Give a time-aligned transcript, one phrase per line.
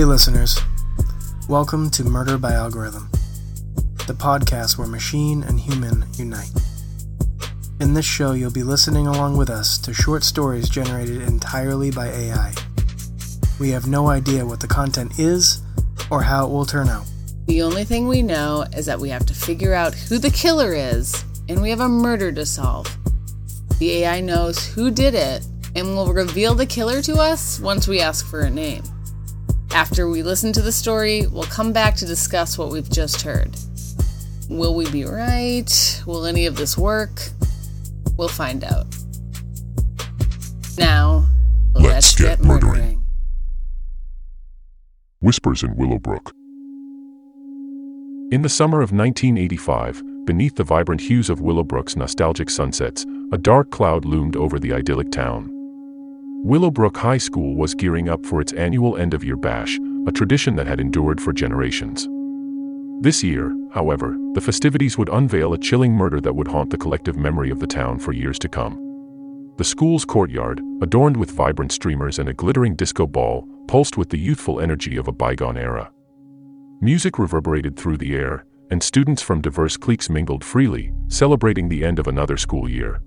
[0.00, 0.58] Hey, listeners.
[1.46, 3.10] Welcome to Murder by Algorithm,
[4.06, 6.50] the podcast where machine and human unite.
[7.80, 12.06] In this show, you'll be listening along with us to short stories generated entirely by
[12.06, 12.54] AI.
[13.60, 15.60] We have no idea what the content is
[16.10, 17.04] or how it will turn out.
[17.44, 20.72] The only thing we know is that we have to figure out who the killer
[20.72, 22.88] is, and we have a murder to solve.
[23.78, 25.46] The AI knows who did it
[25.76, 28.82] and will reveal the killer to us once we ask for a name.
[29.72, 33.56] After we listen to the story, we'll come back to discuss what we've just heard.
[34.48, 36.02] Will we be right?
[36.06, 37.22] Will any of this work?
[38.16, 38.86] We'll find out.
[40.76, 41.26] Now,
[41.74, 42.72] let's, Let's get get, murdering.
[42.72, 43.02] murdering.
[45.20, 46.32] Whispers in Willowbrook.
[48.32, 53.70] In the summer of 1985, beneath the vibrant hues of Willowbrook's nostalgic sunsets, a dark
[53.70, 55.59] cloud loomed over the idyllic town.
[56.42, 60.80] Willowbrook High School was gearing up for its annual end-of-year bash, a tradition that had
[60.80, 62.08] endured for generations.
[63.02, 67.16] This year, however, the festivities would unveil a chilling murder that would haunt the collective
[67.16, 69.54] memory of the town for years to come.
[69.58, 74.18] The school's courtyard, adorned with vibrant streamers and a glittering disco ball, pulsed with the
[74.18, 75.92] youthful energy of a bygone era.
[76.80, 81.98] Music reverberated through the air, and students from diverse cliques mingled freely, celebrating the end
[81.98, 83.02] of another school year.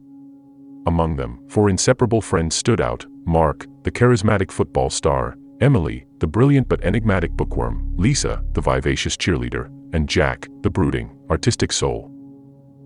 [0.86, 6.68] Among them, four inseparable friends stood out Mark, the charismatic football star, Emily, the brilliant
[6.68, 12.12] but enigmatic bookworm, Lisa, the vivacious cheerleader, and Jack, the brooding, artistic soul.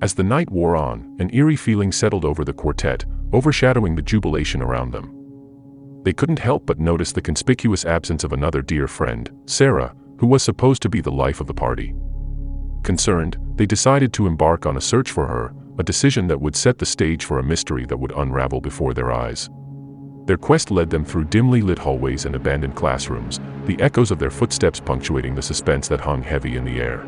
[0.02, 4.61] As the night wore on, an eerie feeling settled over the quartet, overshadowing the jubilation
[4.61, 5.13] around them.
[6.03, 10.43] They couldn't help but notice the conspicuous absence of another dear friend, Sarah, who was
[10.43, 11.95] supposed to be the life of the party.
[12.83, 16.77] Concerned, they decided to embark on a search for her, a decision that would set
[16.77, 19.49] the stage for a mystery that would unravel before their eyes.
[20.28, 24.30] Their quest led them through dimly lit hallways and abandoned classrooms, the echoes of their
[24.30, 27.05] footsteps punctuating the suspense that hung heavy in the air.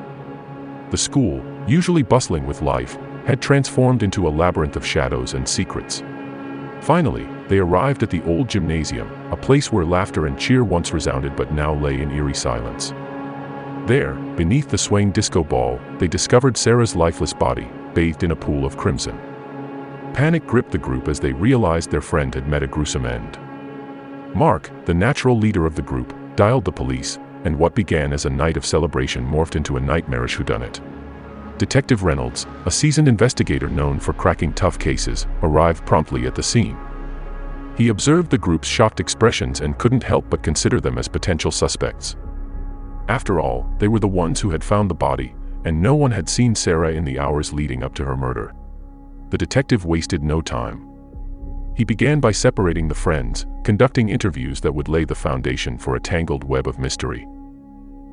[0.89, 6.01] The school, usually bustling with life, had transformed into a labyrinth of shadows and secrets.
[6.79, 11.35] Finally, they arrived at the old gymnasium, a place where laughter and cheer once resounded
[11.35, 12.93] but now lay in eerie silence.
[13.85, 18.65] There, beneath the swaying disco ball, they discovered Sarah's lifeless body, bathed in a pool
[18.65, 19.19] of crimson.
[20.13, 23.37] Panic gripped the group as they realized their friend had met a gruesome end.
[24.35, 28.29] Mark, the natural leader of the group, dialed the police, and what began as a
[28.29, 30.79] night of celebration morphed into a nightmarish whodunit.
[31.57, 36.77] Detective Reynolds, a seasoned investigator known for cracking tough cases, arrived promptly at the scene.
[37.77, 42.15] He observed the group's shocked expressions and couldn't help but consider them as potential suspects.
[43.07, 45.33] After all, they were the ones who had found the body,
[45.65, 48.53] and no one had seen Sarah in the hours leading up to her murder.
[49.29, 50.87] The detective wasted no time.
[51.75, 55.99] He began by separating the friends, conducting interviews that would lay the foundation for a
[55.99, 57.27] tangled web of mystery.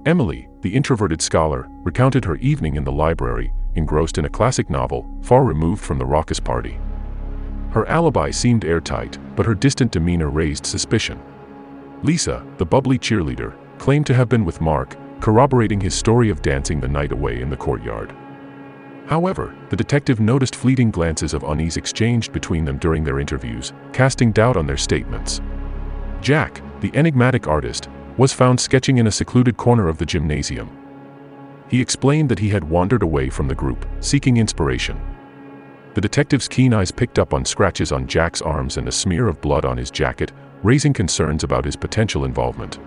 [0.04, 5.04] Emily, the introverted scholar, recounted her evening in the library, engrossed in a classic novel,
[5.22, 6.78] far removed from the raucous party.
[7.70, 11.20] Her alibi seemed airtight, but her distant demeanor raised suspicion.
[12.02, 16.78] Lisa, the bubbly cheerleader, claimed to have been with Mark, corroborating his story of dancing
[16.78, 18.14] the night away in the courtyard.
[19.06, 24.32] However, the detective noticed fleeting glances of unease exchanged between them during their interviews, casting
[24.32, 25.40] doubt on their statements.
[26.20, 30.70] Jack, the enigmatic artist, was found sketching in a secluded corner of the gymnasium.
[31.68, 35.00] He explained that he had wandered away from the group, seeking inspiration.
[35.94, 39.40] The detective's keen eyes picked up on scratches on Jack's arms and a smear of
[39.40, 42.78] blood on his jacket, raising concerns about his potential involvement.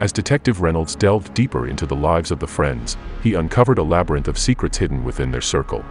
[0.00, 4.28] As Detective Reynolds delved deeper into the lives of the friends, he uncovered a labyrinth
[4.28, 5.84] of secrets hidden within their circle.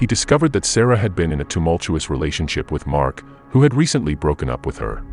[0.00, 4.16] He discovered that Sarah had been in a tumultuous relationship with Mark, who had recently
[4.16, 5.04] broken up with her.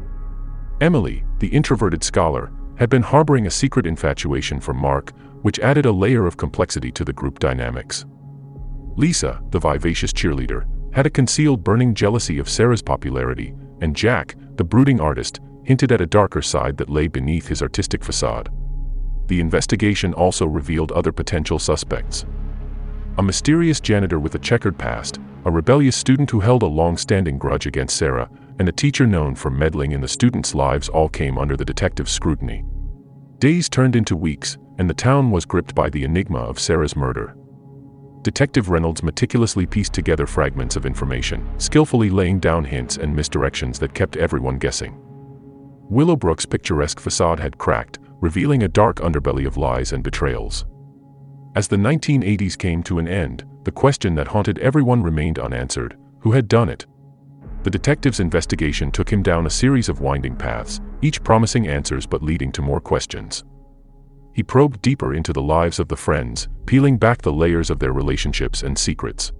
[0.82, 5.14] Emily, the introverted scholar, had been harboring a secret infatuation for Mark,
[5.44, 8.06] which added a layer of complexity to the group dynamics.
[8.96, 14.64] Lisa, the vivacious cheerleader, had a concealed burning jealousy of Sarah's popularity, and Jack, the
[14.64, 18.50] brooding artist, hinted at a darker side that lay beneath his artistic facade.
[19.28, 22.26] The investigation also revealed other potential suspects.
[23.18, 27.66] A mysterious janitor with a checkered past, a rebellious student who held a long-standing grudge
[27.66, 28.30] against Sarah,
[28.60, 32.12] and a teacher known for meddling in the students' lives all came under the detective's
[32.12, 32.64] scrutiny.
[33.40, 37.36] Days turned into weeks, and the town was gripped by the enigma of Sarah's murder.
[38.22, 43.96] Detective Reynolds meticulously pieced together fragments of information, skillfully laying down hints and misdirections that
[43.96, 44.96] kept everyone guessing.
[45.92, 50.66] Willowbrook's picturesque facade had cracked, revealing a dark underbelly of lies and betrayals.
[51.54, 56.32] As the 1980s came to an end, the question that haunted everyone remained unanswered who
[56.32, 56.86] had done it?
[57.64, 62.24] the detective's investigation took him down a series of winding paths, each promising answers but
[62.24, 63.44] leading to more questions.
[64.34, 67.94] He probed deeper into the lives of the friends, peeling back the layers of their
[67.94, 69.32] relationships and secrets.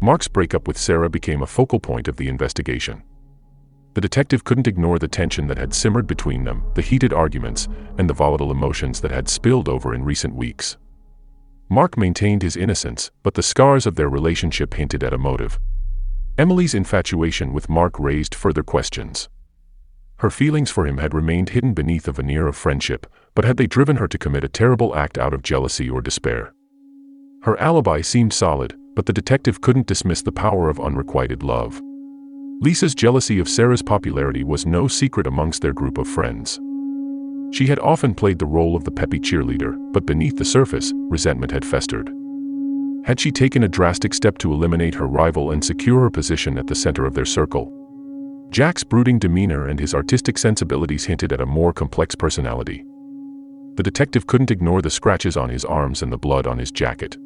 [0.00, 3.02] Mark's breakup with Sarah became a focal point of the investigation.
[3.94, 7.68] The detective couldn't ignore the tension that had simmered between them, the heated arguments,
[7.98, 10.78] and the volatile emotions that had spilled over in recent weeks.
[11.68, 15.60] Mark maintained his innocence, but the scars of their relationship hinted at a motive.
[16.38, 19.28] Emily's infatuation with Mark raised further questions.
[20.16, 23.66] Her feelings for him had remained hidden beneath a veneer of friendship, but had they
[23.66, 26.54] driven her to commit a terrible act out of jealousy or despair?
[27.42, 31.82] Her alibi seemed solid, but the detective couldn't dismiss the power of unrequited love.
[32.62, 36.60] Lisa's jealousy of Sarah's popularity was no secret amongst their group of friends.
[37.50, 41.50] She had often played the role of the peppy cheerleader, but beneath the surface, resentment
[41.50, 42.08] had festered.
[43.04, 46.68] Had she taken a drastic step to eliminate her rival and secure her position at
[46.68, 48.46] the center of their circle?
[48.50, 52.84] Jack's brooding demeanor and his artistic sensibilities hinted at a more complex personality.
[53.74, 57.18] The detective couldn't ignore the scratches on his arms and the blood on his jacket.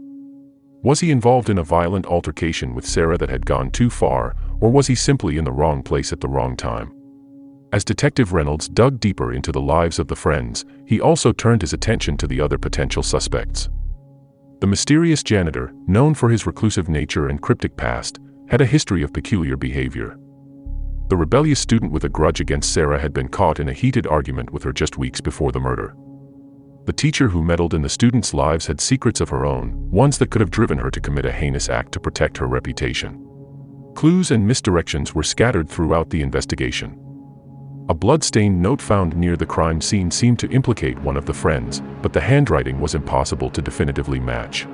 [0.82, 4.70] Was he involved in a violent altercation with Sarah that had gone too far, or
[4.70, 6.93] was he simply in the wrong place at the wrong time?
[7.73, 11.73] As Detective Reynolds dug deeper into the lives of the friends, he also turned his
[11.73, 13.69] attention to the other potential suspects.
[14.61, 19.12] The mysterious janitor, known for his reclusive nature and cryptic past, had a history of
[19.12, 20.19] peculiar behavior.
[21.08, 24.52] The rebellious student with a grudge against Sarah had been caught in a heated argument
[24.52, 25.94] with her just weeks before the murder.
[26.86, 30.30] The teacher who meddled in the students' lives had secrets of her own, ones that
[30.30, 33.26] could have driven her to commit a heinous act to protect her reputation.
[33.96, 36.96] Clues and misdirections were scattered throughout the investigation.
[37.88, 41.82] A blood-stained note found near the crime scene seemed to implicate one of the friends,
[42.02, 44.68] but the handwriting was impossible to definitively match.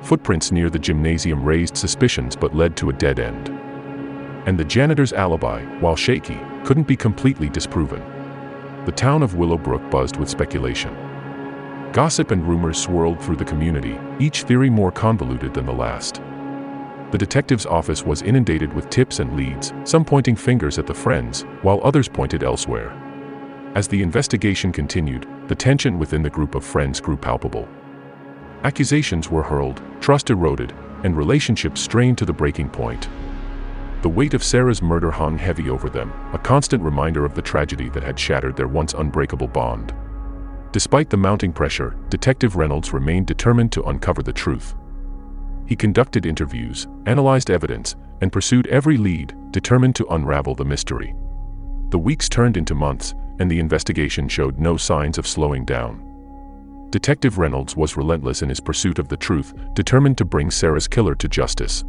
[0.00, 3.50] Footprints near the gymnasium raised suspicions but led to a dead end.
[4.48, 8.02] And the janitor's alibi, while shaky, couldn't be completely disproven.
[8.86, 11.07] The town of Willowbrook buzzed with speculation.
[11.98, 16.22] Gossip and rumors swirled through the community, each theory more convoluted than the last.
[17.10, 21.42] The detective's office was inundated with tips and leads, some pointing fingers at the friends,
[21.62, 22.92] while others pointed elsewhere.
[23.74, 27.68] As the investigation continued, the tension within the group of friends grew palpable.
[28.62, 30.72] Accusations were hurled, trust eroded,
[31.02, 33.08] and relationships strained to the breaking point.
[34.02, 37.88] The weight of Sarah's murder hung heavy over them, a constant reminder of the tragedy
[37.88, 39.92] that had shattered their once unbreakable bond.
[40.72, 44.74] Despite the mounting pressure, Detective Reynolds remained determined to uncover the truth.
[45.66, 51.14] He conducted interviews, analyzed evidence, and pursued every lead, determined to unravel the mystery.
[51.90, 56.04] The weeks turned into months, and the investigation showed no signs of slowing down.
[56.90, 61.14] Detective Reynolds was relentless in his pursuit of the truth, determined to bring Sarah's killer
[61.14, 61.84] to justice.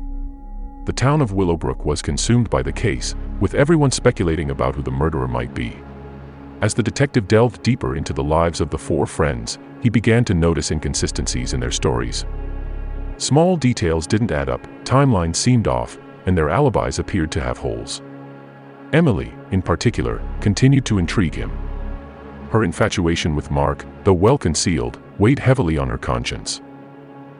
[0.85, 4.91] The town of Willowbrook was consumed by the case, with everyone speculating about who the
[4.91, 5.77] murderer might be.
[6.61, 10.33] As the detective delved deeper into the lives of the four friends, he began to
[10.33, 12.25] notice inconsistencies in their stories.
[13.17, 18.01] Small details didn't add up, timelines seemed off, and their alibis appeared to have holes.
[18.91, 21.51] Emily, in particular, continued to intrigue him.
[22.49, 26.61] Her infatuation with Mark, though well concealed, weighed heavily on her conscience.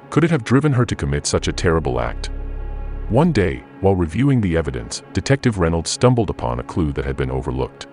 [0.10, 2.30] Could it have driven her to commit such a terrible act?
[3.10, 7.32] One day, while reviewing the evidence, Detective Reynolds stumbled upon a clue that had been
[7.32, 7.88] overlooked.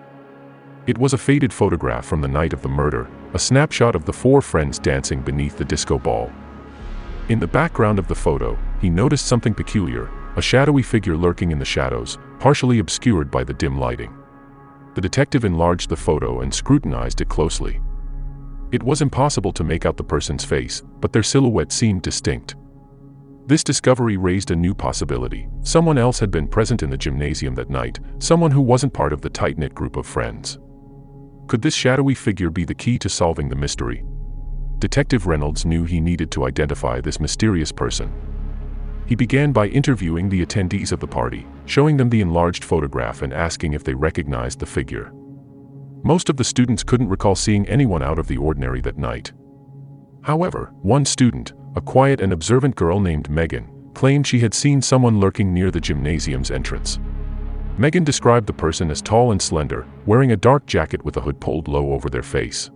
[0.87, 4.13] It was a faded photograph from the night of the murder, a snapshot of the
[4.13, 6.31] four friends dancing beneath the disco ball.
[7.27, 11.59] In the background of the photo, he noticed something peculiar, a shadowy figure lurking in
[11.59, 14.15] the shadows, partially obscured by the dim lighting.
[14.95, 17.81] The detective enlarged the photo and scrutinized it closely.
[18.71, 22.55] It was impossible to make out the person's face, but their silhouette seemed distinct.
[23.45, 25.49] This discovery raised a new possibility.
[25.63, 29.19] Someone else had been present in the gymnasium that night, someone who wasn't part of
[29.19, 30.59] the tight-knit group of friends.
[31.47, 34.03] Could this shadowy figure be the key to solving the mystery?
[34.79, 38.11] Detective Reynolds knew he needed to identify this mysterious person.
[39.05, 43.33] He began by interviewing the attendees of the party, showing them the enlarged photograph and
[43.33, 45.13] asking if they recognized the figure.
[46.03, 49.31] Most of the students couldn't recall seeing anyone out of the ordinary that night.
[50.23, 55.21] However, one student, a quiet and observant girl named Megan, claimed she had seen someone
[55.21, 56.99] lurking near the gymnasium's entrance.
[57.79, 61.39] Megan described the person as tall and slender, wearing a dark jacket with a hood
[61.39, 62.71] pulled low over their face.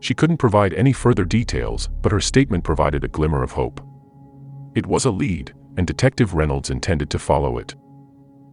[0.00, 3.80] She couldn't provide any further details, but her statement provided a glimmer of hope.
[4.74, 7.74] It was a lead, and Detective Reynolds intended to follow it.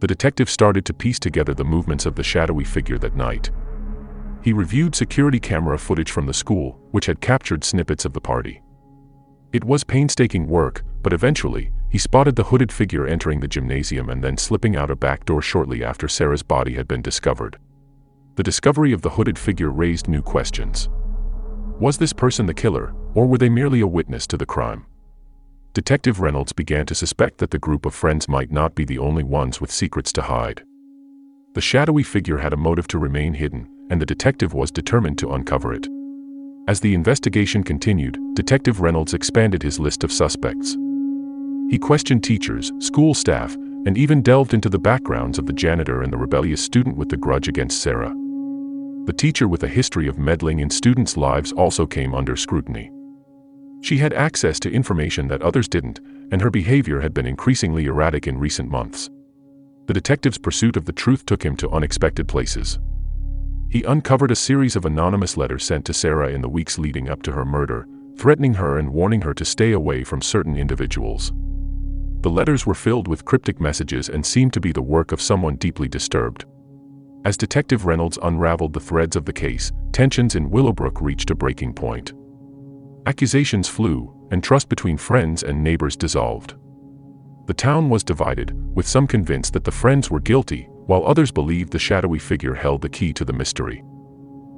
[0.00, 3.50] The detective started to piece together the movements of the shadowy figure that night.
[4.42, 8.62] He reviewed security camera footage from the school, which had captured snippets of the party.
[9.52, 14.22] It was painstaking work, but eventually, he spotted the hooded figure entering the gymnasium and
[14.22, 17.58] then slipping out a back door shortly after Sarah's body had been discovered.
[18.34, 20.88] The discovery of the hooded figure raised new questions.
[21.78, 24.86] Was this person the killer, or were they merely a witness to the crime?
[25.74, 29.22] Detective Reynolds began to suspect that the group of friends might not be the only
[29.22, 30.62] ones with secrets to hide.
[31.54, 35.32] The shadowy figure had a motive to remain hidden, and the detective was determined to
[35.32, 35.86] uncover it.
[36.68, 40.76] As the investigation continued, Detective Reynolds expanded his list of suspects.
[41.68, 46.12] He questioned teachers, school staff, and even delved into the backgrounds of the janitor and
[46.12, 48.14] the rebellious student with the grudge against Sarah.
[49.06, 52.90] The teacher with a history of meddling in students' lives also came under scrutiny.
[53.80, 56.00] She had access to information that others didn't,
[56.32, 59.10] and her behavior had been increasingly erratic in recent months.
[59.86, 62.78] The detective's pursuit of the truth took him to unexpected places.
[63.70, 67.22] He uncovered a series of anonymous letters sent to Sarah in the weeks leading up
[67.22, 71.32] to her murder, threatening her and warning her to stay away from certain individuals.
[72.26, 75.54] The letters were filled with cryptic messages and seemed to be the work of someone
[75.54, 76.44] deeply disturbed.
[77.24, 81.72] As Detective Reynolds unraveled the threads of the case, tensions in Willowbrook reached a breaking
[81.74, 82.14] point.
[83.06, 86.56] Accusations flew, and trust between friends and neighbors dissolved.
[87.46, 91.70] The town was divided, with some convinced that the friends were guilty, while others believed
[91.70, 93.84] the shadowy figure held the key to the mystery.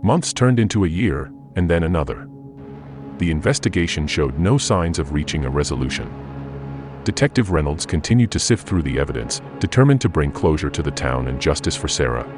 [0.03, 2.31] Months turned into a year, and then another.
[3.19, 6.28] The investigation showed no signs of reaching a resolution.
[7.09, 11.29] Detective Reynolds continued to sift through the evidence, determined to bring closure to the town
[11.29, 12.29] and justice for Sarah.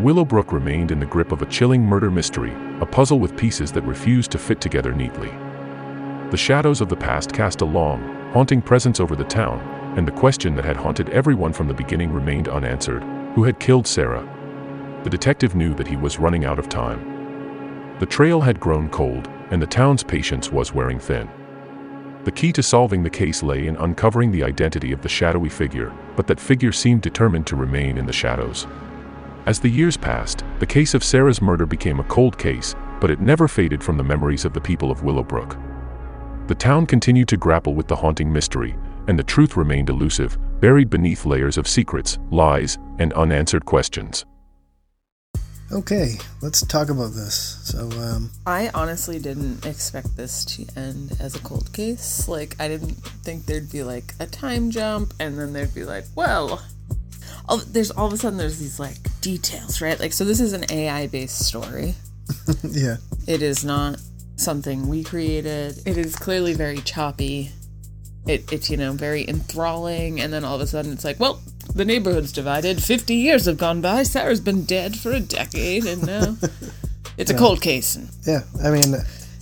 [0.00, 3.82] Willowbrook remained in the grip of a chilling murder mystery, a puzzle with pieces that
[3.82, 5.30] refused to fit together neatly.
[6.30, 9.58] The shadows of the past cast a long, haunting presence over the town,
[9.98, 13.02] and the question that had haunted everyone from the beginning remained unanswered
[13.34, 14.22] who had killed Sarah?
[15.02, 17.96] The detective knew that he was running out of time.
[17.98, 21.28] The trail had grown cold, and the town's patience was wearing thin.
[22.24, 25.92] The key to solving the case lay in uncovering the identity of the shadowy figure,
[26.16, 28.66] but that figure seemed determined to remain in the shadows.
[29.46, 33.20] As the years passed, the case of Sarah's murder became a cold case, but it
[33.20, 35.56] never faded from the memories of the people of Willowbrook.
[36.48, 40.90] The town continued to grapple with the haunting mystery, and the truth remained elusive, buried
[40.90, 44.26] beneath layers of secrets, lies, and unanswered questions.
[45.70, 47.60] Okay, let's talk about this.
[47.64, 52.26] So, um, I honestly didn't expect this to end as a cold case.
[52.26, 56.04] Like, I didn't think there'd be like a time jump, and then there'd be like,
[56.14, 56.62] well,
[57.48, 59.98] all, there's all of a sudden there's these like details, right?
[60.00, 61.94] Like, so this is an AI based story.
[62.62, 62.96] yeah,
[63.26, 64.00] It is not
[64.36, 65.82] something we created.
[65.86, 67.50] It is clearly very choppy.
[68.26, 71.40] It, it's you know very enthralling, and then all of a sudden it's like, well,
[71.74, 72.82] the neighborhood's divided.
[72.82, 74.02] Fifty years have gone by.
[74.02, 76.48] Sarah's been dead for a decade, and now uh,
[77.16, 77.96] it's a cold case.
[77.96, 78.42] And yeah.
[78.62, 78.94] I mean,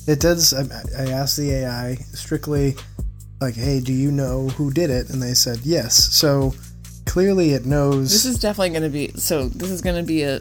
[0.07, 0.53] it does.
[0.53, 0.63] I,
[1.03, 2.77] I asked the AI strictly,
[3.41, 5.95] like, "Hey, do you know who did it?" And they said yes.
[5.95, 6.55] So
[7.07, 8.11] clearly, it knows.
[8.11, 9.49] this is definitely going to be so.
[9.49, 10.41] This is going to be a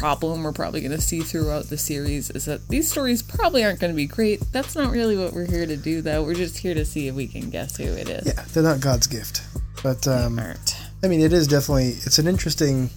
[0.00, 3.78] problem we're probably going to see throughout the series is that these stories probably aren't
[3.80, 4.40] going to be great.
[4.50, 6.22] That's not really what we're here to do, though.
[6.22, 8.26] We're just here to see if we can guess who it is.
[8.26, 9.42] yeah, they're not God's gift,
[9.82, 10.76] but um, Aren't.
[11.02, 12.90] I mean, it is definitely it's an interesting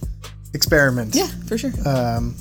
[0.52, 1.14] experiment.
[1.14, 1.72] Yeah, for sure.
[1.86, 2.34] Um,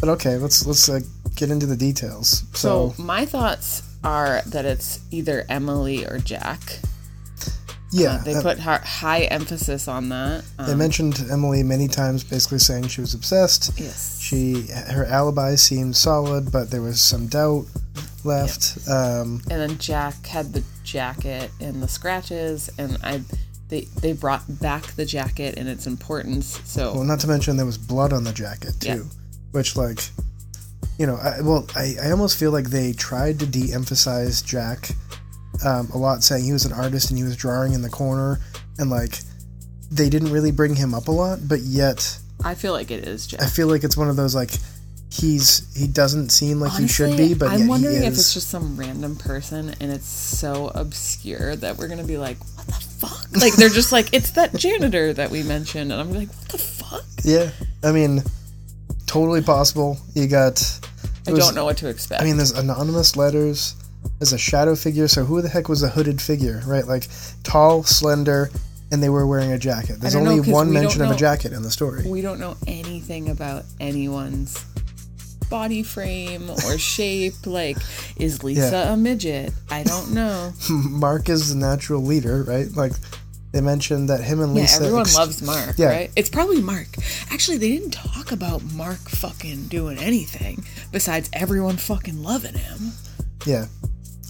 [0.00, 1.00] but okay, let's let's uh,
[1.36, 2.44] get into the details.
[2.54, 6.78] So So, my thoughts are that it's either Emily or Jack.
[7.92, 10.44] yeah, They uh, put high emphasis on that.
[10.58, 13.72] they Um, mentioned Emily many times, basically saying she was obsessed.
[13.78, 14.18] yes.
[14.20, 17.66] She her alibi seemed solid, but there was some doubt
[18.24, 18.78] left.
[18.88, 23.20] Um, And then Jack had the jacket and the scratches, and I,
[23.70, 26.60] they they brought back the jacket and its importance.
[26.64, 29.02] So well, not to mention there was blood on the jacket too, Yeah.
[29.52, 30.00] which like,
[30.98, 34.90] you know, I, well, I, I almost feel like they tried to de-emphasize Jack
[35.64, 38.40] um, a lot, saying he was an artist and he was drawing in the corner,
[38.78, 39.18] and like
[39.90, 43.26] they didn't really bring him up a lot, but yet I feel like it is
[43.26, 43.42] Jack.
[43.42, 44.50] I feel like it's one of those like
[45.12, 48.76] he's he doesn't seem like he should be, but I'm wondering if it's just some
[48.76, 53.36] random person and it's so obscure that we're gonna be like, what the fuck?
[53.36, 56.58] Like they're just like, it's that janitor that we mentioned, and I'm like, what the
[56.58, 57.04] fuck?
[57.24, 57.50] Yeah,
[57.82, 58.22] I mean,
[59.06, 59.98] totally possible.
[60.14, 60.62] You got.
[61.26, 62.22] I was- don't know what to expect.
[62.22, 63.74] I mean, there's anonymous letters.
[64.18, 65.08] There's a shadow figure.
[65.08, 66.86] So who the heck was a hooded figure, right?
[66.86, 67.06] Like
[67.42, 68.50] tall, slender,
[68.90, 70.00] and they were wearing a jacket.
[70.00, 72.08] There's don't know, one mention of a jacket in the story.
[72.08, 74.64] we don't know anything about anyone's
[75.50, 77.46] body frame or shape.
[77.46, 77.76] Like,
[78.16, 78.92] is Lisa Yeah.
[78.94, 79.52] a midget?
[79.70, 80.52] I don't know.
[80.70, 82.68] Mark is the natural leader, right?
[82.74, 82.92] Like
[83.52, 84.78] they mentioned that him and Lisa.
[84.80, 85.88] Yeah, everyone ex- loves Mark, Yeah.
[85.88, 86.10] right?
[86.16, 86.86] It's probably Mark.
[87.30, 92.92] Actually, they didn't talk about Mark fucking doing anything besides everyone fucking loving him.
[93.44, 93.66] Yeah,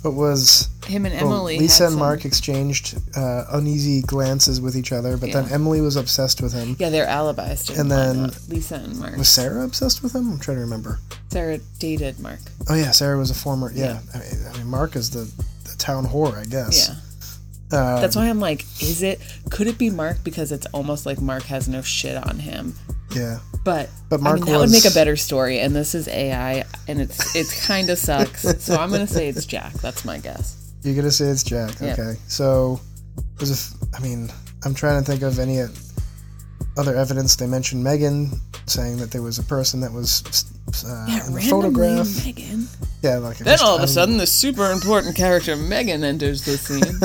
[0.03, 1.59] It was Him and well, Emily.
[1.59, 6.41] Lisa and Mark exchanged uh, uneasy glances with each other, but then Emily was obsessed
[6.41, 6.75] with him.
[6.79, 7.67] Yeah, their alibis.
[7.67, 9.17] Didn't And then- Lisa and Mark.
[9.17, 10.31] Was Sarah obsessed with him?
[10.33, 11.01] I'm trying to remember.
[11.29, 12.41] Sarah dated Mark.
[12.69, 13.71] Oh yeah, Sarah was a former.
[13.75, 15.31] Yeah, I, mean, I mean, Mark is the,
[15.71, 16.89] the town whore, I guess.
[16.89, 16.95] Yeah.
[17.79, 19.21] Uh, That's why I'm like, is it?
[19.51, 20.25] Could it be Mark?
[20.25, 22.75] Because it's almost like Mark has no shit on him.
[23.15, 23.39] yeah.
[23.65, 25.61] But But I Mark mean, that would make a better story.
[25.61, 28.43] And this is AI, and it's it kind of sucks.
[28.65, 29.75] so I'm gonna say it's Jack.
[29.75, 30.73] That's my guess.
[30.83, 31.75] You're gonna say it's Jack.
[31.81, 31.93] Yeah.
[31.93, 32.15] Okay.
[32.27, 32.81] So,
[33.37, 33.55] there's a.
[33.55, 34.31] f- I mean,
[34.65, 35.61] I'm trying to think of any
[36.79, 37.37] other evidence.
[37.37, 38.31] They mentioned Megan
[38.67, 40.23] saying that there was a person that was
[40.87, 42.25] uh, in the photograph.
[42.25, 42.67] Megan.
[43.03, 46.47] Yeah, like Then just- all of I a sudden, the super important character Megan enters
[46.47, 46.99] the scene.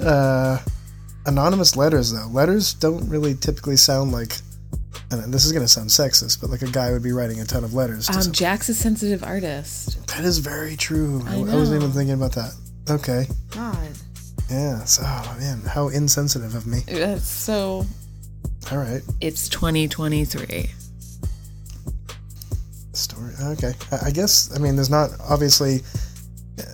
[0.04, 0.58] uh,
[1.26, 2.28] anonymous letters though.
[2.28, 4.36] Letters don't really typically sound like.
[5.10, 7.64] And this is gonna sound sexist, but like a guy would be writing a ton
[7.64, 8.06] of letters.
[8.08, 10.06] To um, some- Jack's a sensitive artist.
[10.08, 11.22] that is very true.
[11.26, 12.52] I, I wasn't even thinking about that.
[12.90, 13.26] Okay.
[13.50, 13.76] God,
[14.50, 14.84] Yeah.
[14.84, 16.80] So, oh man, how insensitive of me.
[16.86, 17.86] that's so.
[18.70, 19.00] All right.
[19.22, 20.70] It's 2023.
[22.92, 23.32] Story.
[23.40, 23.72] Okay.
[24.02, 24.54] I, guess.
[24.54, 25.80] I mean, there's not obviously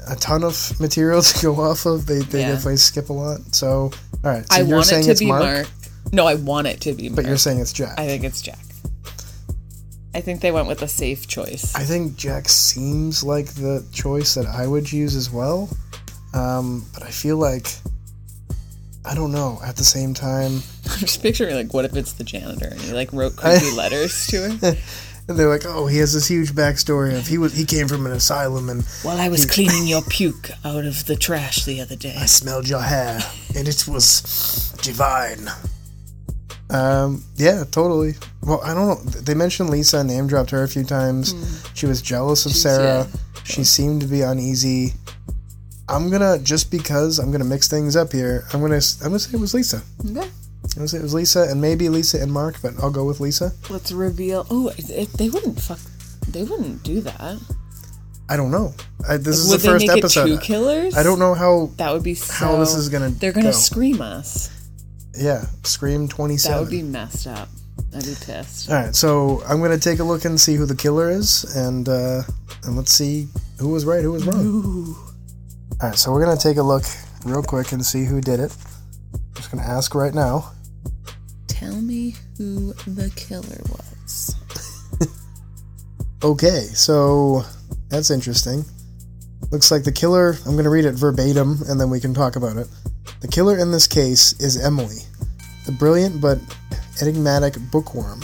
[0.08, 2.06] a ton of material to go off of.
[2.06, 2.48] They they Yeah.
[2.52, 3.40] definitely skip a lot.
[3.54, 3.92] So,
[4.24, 4.44] all right.
[4.50, 5.66] So I you're want it saying to it's be Mark, Mark.
[6.14, 7.16] No, I want it to be Mark.
[7.16, 7.98] but you're saying it's Jack.
[7.98, 8.60] I think it's Jack.
[10.14, 11.74] I think they went with a safe choice.
[11.74, 15.68] I think Jack seems like the choice that I would use as well.
[16.32, 17.66] Um, but I feel like
[19.04, 19.58] I don't know.
[19.64, 22.92] At the same time, I'm just picturing like, what if it's the janitor and he
[22.92, 24.76] like wrote creepy letters to her?
[25.28, 28.06] and they're like, "Oh, he has this huge backstory of he was he came from
[28.06, 31.96] an asylum and While I was cleaning your puke out of the trash the other
[31.96, 32.14] day.
[32.16, 33.20] I smelled your hair
[33.56, 35.48] and it was divine."
[36.70, 38.14] Um, yeah, totally.
[38.42, 39.10] Well, I don't know.
[39.20, 41.34] They mentioned Lisa, name dropped her a few times.
[41.74, 43.06] She was jealous of She's- Sarah.
[43.12, 43.20] yeah.
[43.44, 44.94] She seemed to be uneasy.
[45.86, 48.44] I'm gonna just because I'm gonna mix things up here.
[48.54, 49.82] I'm gonna I'm gonna say it was Lisa.
[50.00, 50.20] Okay.
[50.20, 53.20] I'm gonna say it was Lisa and maybe Lisa and Mark, but I'll go with
[53.20, 53.52] Lisa.
[53.68, 54.46] Let's reveal.
[54.50, 55.78] Oh, they wouldn't fuck.
[56.26, 57.38] They wouldn't do that.
[58.30, 58.72] I don't know.
[59.06, 60.24] I, this is Would the first episode.
[60.26, 60.96] two killers?
[60.96, 61.70] I don't know how.
[61.76, 62.32] That would be so.
[62.32, 63.52] how this is gonna They're gonna go.
[63.52, 64.48] scream us.
[65.16, 66.52] Yeah, Scream 27.
[66.56, 67.48] That would be messed up.
[67.94, 68.70] I'd be pissed.
[68.70, 71.88] All right, so I'm gonna take a look and see who the killer is, and
[71.88, 72.22] uh,
[72.64, 74.96] and let's see who was right, who was wrong.
[75.80, 76.84] All right, so we're gonna take a look
[77.24, 78.56] real quick and see who did it.
[79.12, 80.50] I'm just gonna ask right now.
[81.46, 84.34] Tell me who the killer was.
[86.24, 87.44] Okay, so
[87.90, 88.64] that's interesting.
[89.52, 90.38] Looks like the killer.
[90.46, 92.66] I'm gonna read it verbatim, and then we can talk about it.
[93.24, 94.98] The killer in this case is Emily,
[95.64, 96.38] the brilliant but
[97.00, 98.22] enigmatic bookworm.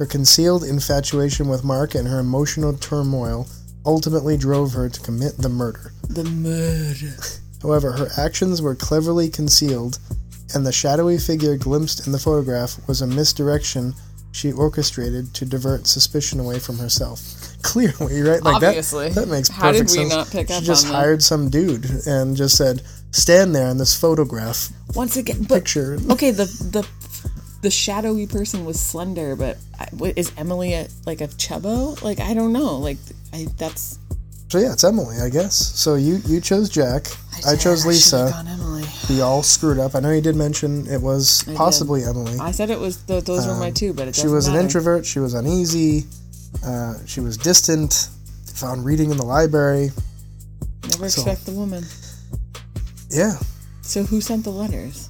[0.00, 3.46] Her concealed infatuation with Mark and her emotional turmoil
[3.86, 5.92] ultimately drove her to commit the murder.
[6.08, 7.14] The murder.
[7.62, 10.00] However, her actions were cleverly concealed,
[10.52, 13.94] and the shadowy figure glimpsed in the photograph was a misdirection
[14.32, 17.51] she orchestrated to divert suspicion away from herself.
[17.62, 18.42] Clearly, right?
[18.42, 19.08] Like Obviously.
[19.10, 20.10] That, that makes How did perfect we sense.
[20.14, 20.98] not pick she up just on that?
[20.98, 25.96] hired some dude and just said, "Stand there in this photograph Once again, but picture."
[26.10, 26.86] okay, the the
[27.62, 32.00] the shadowy person was slender, but I, wait, is Emily a, like a chubbo?
[32.02, 32.78] Like I don't know.
[32.78, 32.98] Like
[33.32, 33.98] I that's
[34.48, 35.54] So yeah, it's Emily, I guess.
[35.54, 37.06] So you you chose Jack.
[37.46, 38.18] I, chose Lisa.
[38.28, 38.84] should've gone Emily.
[39.08, 39.94] We all screwed up.
[39.94, 42.38] I know you did mention it was possibly Emily.
[42.40, 44.56] I said it was th- those were my two, but it Um, She was an
[44.56, 45.06] introvert.
[45.06, 46.06] She was uneasy.
[46.64, 48.08] Uh, she was distant.
[48.54, 49.90] Found reading in the library.
[50.90, 51.84] Never so- expect the woman.
[53.10, 53.34] Yeah,
[53.82, 55.08] So who sent the letters?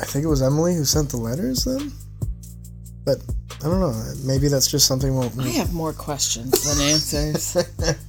[0.00, 1.92] I think it was Emily who sent the letters then.
[3.04, 3.18] But
[3.60, 3.94] I don't know.
[4.24, 5.30] Maybe that's just something we'll.
[5.40, 7.56] I have more questions than answers.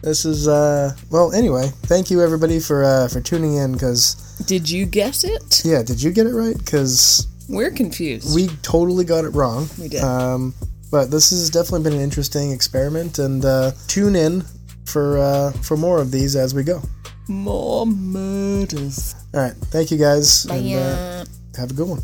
[0.00, 0.94] This is uh.
[1.10, 3.76] Well, anyway, thank you everybody for uh for tuning in.
[3.76, 4.14] Cause
[4.46, 5.62] Did you guess it?
[5.64, 6.54] yeah, did you get it right?
[6.64, 8.32] Cause We're confused.
[8.32, 9.68] we totally got it wrong.
[9.76, 10.00] We did.
[10.02, 10.54] Um,
[10.90, 14.44] but this has definitely been an interesting experiment, and uh, tune in
[14.84, 16.80] for uh, for more of these as we go.
[17.28, 19.14] more murders.
[19.34, 20.56] All right, thank you guys, Bye.
[20.56, 21.24] and uh,
[21.56, 22.02] have a good one.